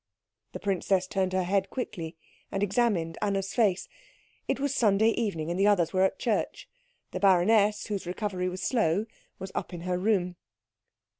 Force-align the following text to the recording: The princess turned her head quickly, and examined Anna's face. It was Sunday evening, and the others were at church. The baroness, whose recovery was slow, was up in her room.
The 0.53 0.59
princess 0.59 1.05
turned 1.05 1.31
her 1.33 1.43
head 1.43 1.69
quickly, 1.69 2.17
and 2.51 2.63
examined 2.63 3.19
Anna's 3.21 3.53
face. 3.53 3.87
It 4.47 4.59
was 4.59 4.73
Sunday 4.73 5.09
evening, 5.09 5.51
and 5.51 5.59
the 5.59 5.67
others 5.67 5.93
were 5.93 6.01
at 6.01 6.17
church. 6.17 6.67
The 7.11 7.19
baroness, 7.19 7.85
whose 7.85 8.07
recovery 8.07 8.49
was 8.49 8.63
slow, 8.63 9.05
was 9.37 9.51
up 9.53 9.75
in 9.75 9.81
her 9.81 9.99
room. 9.99 10.37